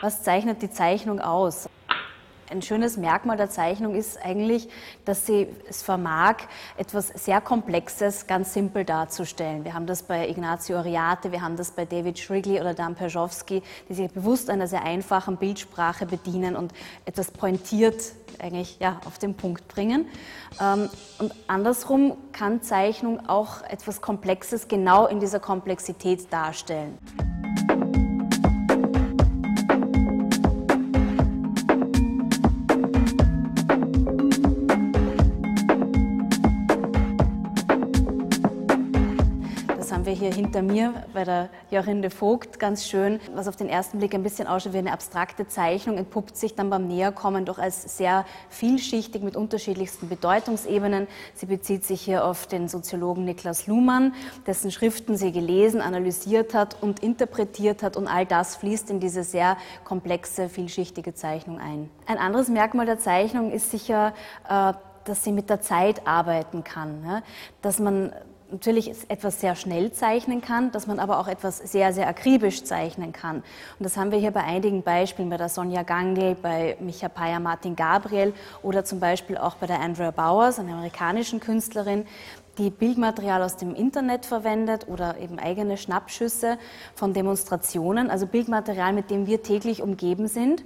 [0.00, 1.68] Was zeichnet die Zeichnung aus?
[2.50, 4.68] Ein schönes Merkmal der Zeichnung ist eigentlich,
[5.04, 6.36] dass sie es vermag,
[6.78, 9.64] etwas sehr Komplexes ganz simpel darzustellen.
[9.64, 13.62] Wir haben das bei Ignazio Ariate, wir haben das bei David Shrigley oder Dan Perzowski,
[13.88, 16.72] die sich bewusst einer sehr einfachen Bildsprache bedienen und
[17.04, 18.02] etwas pointiert
[18.40, 20.06] eigentlich ja, auf den Punkt bringen.
[20.60, 26.98] Ähm, und andersrum kann Zeichnung auch etwas Komplexes genau in dieser Komplexität darstellen.
[40.10, 44.12] Wir hier hinter mir bei der Jorinde Vogt ganz schön, was auf den ersten Blick
[44.12, 48.24] ein bisschen ausschaut wie eine abstrakte Zeichnung, entpuppt sich dann beim Näherkommen doch als sehr
[48.48, 51.06] vielschichtig mit unterschiedlichsten Bedeutungsebenen.
[51.34, 54.12] Sie bezieht sich hier auf den Soziologen Niklas Luhmann,
[54.48, 59.22] dessen Schriften sie gelesen, analysiert hat und interpretiert hat und all das fließt in diese
[59.22, 61.88] sehr komplexe, vielschichtige Zeichnung ein.
[62.06, 64.12] Ein anderes Merkmal der Zeichnung ist sicher,
[64.48, 64.72] äh,
[65.04, 67.22] dass sie mit der Zeit arbeiten kann,
[67.62, 68.12] dass man
[68.50, 73.12] natürlich etwas sehr schnell zeichnen kann, dass man aber auch etwas sehr, sehr akribisch zeichnen
[73.12, 73.36] kann.
[73.36, 77.40] Und das haben wir hier bei einigen Beispielen, bei der Sonja Gangl, bei Micha Paya
[77.40, 82.06] Martin Gabriel oder zum Beispiel auch bei der Andrea Bowers, einer amerikanischen Künstlerin,
[82.58, 86.58] die Bildmaterial aus dem Internet verwendet oder eben eigene Schnappschüsse
[86.94, 90.62] von Demonstrationen, also Bildmaterial, mit dem wir täglich umgeben sind,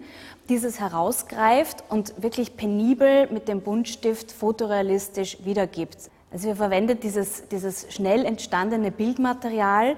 [0.49, 6.11] dieses herausgreift und wirklich penibel mit dem Buntstift fotorealistisch wiedergibt.
[6.35, 9.95] Also wir verwendet dieses, dieses schnell entstandene Bildmaterial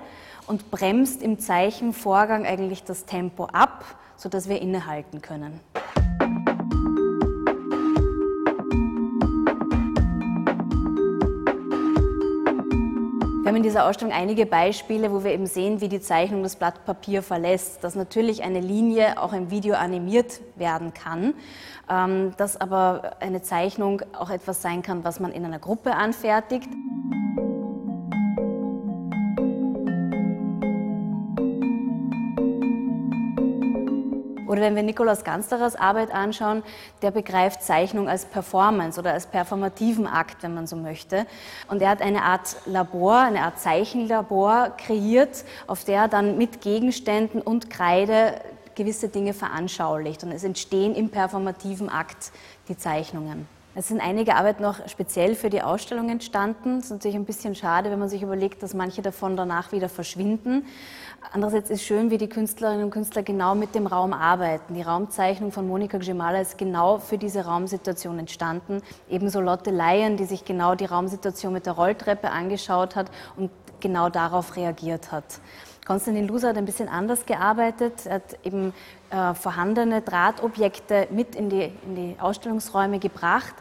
[0.47, 5.61] und bremst im Zeichenvorgang eigentlich das Tempo ab, sodass wir innehalten können.
[13.47, 16.57] Wir haben in dieser Ausstellung einige Beispiele, wo wir eben sehen, wie die Zeichnung das
[16.57, 21.33] Blatt Papier verlässt, dass natürlich eine Linie auch im Video animiert werden kann,
[21.89, 26.69] ähm, dass aber eine Zeichnung auch etwas sein kann, was man in einer Gruppe anfertigt.
[34.47, 36.63] Oder wenn wir Nikolaus Gansterers Arbeit anschauen,
[37.03, 41.27] der begreift Zeichnung als Performance oder als performativen Akt, wenn man so möchte.
[41.69, 46.61] Und er hat eine Art Labor, eine Art Zeichenlabor kreiert, auf der er dann mit
[46.61, 48.41] Gegenständen und Kreide
[48.75, 50.23] gewisse Dinge veranschaulicht.
[50.23, 52.31] Und es entstehen im performativen Akt
[52.69, 53.49] die Zeichnungen.
[53.79, 56.79] Es sind einige Arbeiten noch speziell für die Ausstellung entstanden.
[56.79, 59.91] Es ist natürlich ein bisschen schade, wenn man sich überlegt, dass manche davon danach wieder
[59.91, 60.65] verschwinden.
[61.31, 64.73] Andererseits ist schön, wie die Künstlerinnen und Künstler genau mit dem Raum arbeiten.
[64.73, 68.81] Die Raumzeichnung von Monika Gzimala ist genau für diese Raumsituation entstanden.
[69.11, 73.51] Ebenso Lotte Leyen, die sich genau die Raumsituation mit der Rolltreppe angeschaut hat und
[73.81, 75.39] genau darauf reagiert hat.
[75.87, 78.07] Konstantin Luser hat ein bisschen anders gearbeitet.
[78.07, 78.75] Er hat eben
[79.11, 83.55] äh, vorhandene Drahtobjekte mit in die, in die Ausstellungsräume gebracht,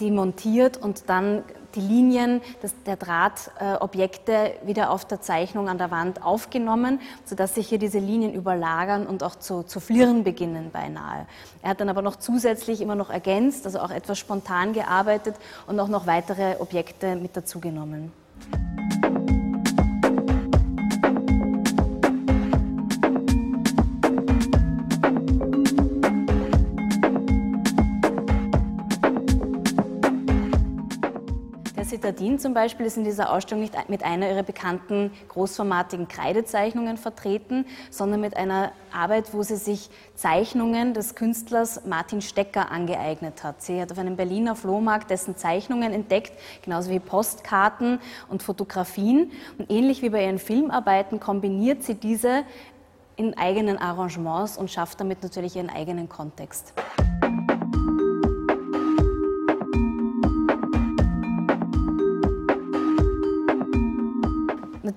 [0.00, 1.42] die montiert und dann
[1.74, 7.54] die Linien das, der Drahtobjekte äh, wieder auf der Zeichnung an der Wand aufgenommen, sodass
[7.54, 11.26] sich hier diese Linien überlagern und auch zu, zu flirren beginnen beinahe.
[11.60, 15.34] Er hat dann aber noch zusätzlich immer noch ergänzt, also auch etwas spontan gearbeitet
[15.66, 18.10] und auch noch weitere Objekte mit dazugenommen.
[31.84, 37.66] Citadin zum Beispiel ist in dieser Ausstellung nicht mit einer ihrer bekannten großformatigen Kreidezeichnungen vertreten,
[37.90, 43.62] sondern mit einer Arbeit, wo sie sich Zeichnungen des Künstlers Martin Stecker angeeignet hat.
[43.62, 49.32] Sie hat auf einem Berliner Flohmarkt dessen Zeichnungen entdeckt, genauso wie Postkarten und Fotografien.
[49.58, 52.44] Und ähnlich wie bei ihren Filmarbeiten kombiniert sie diese
[53.16, 56.72] in eigenen Arrangements und schafft damit natürlich ihren eigenen Kontext.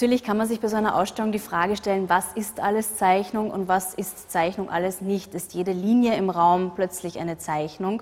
[0.02, 3.52] Natürlich kann man sich bei so einer Ausstellung die Frage stellen, was ist alles Zeichnung
[3.52, 5.36] und was ist Zeichnung alles nicht?
[5.36, 8.02] Ist jede Linie im Raum plötzlich eine Zeichnung?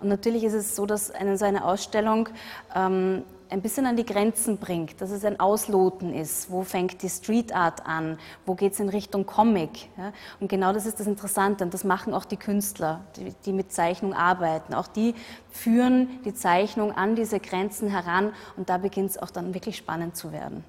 [0.00, 2.30] Und natürlich ist es so, dass eine, so eine Ausstellung
[2.74, 6.50] ähm, ein bisschen an die Grenzen bringt, dass es ein Ausloten ist.
[6.50, 8.18] Wo fängt die Street Art an?
[8.44, 9.88] Wo geht es in Richtung Comic?
[9.96, 10.12] Ja?
[10.40, 13.70] Und genau das ist das Interessante und das machen auch die Künstler, die, die mit
[13.70, 14.74] Zeichnung arbeiten.
[14.74, 15.14] Auch die
[15.52, 20.16] führen die Zeichnung an diese Grenzen heran und da beginnt es auch dann wirklich spannend
[20.16, 20.64] zu werden.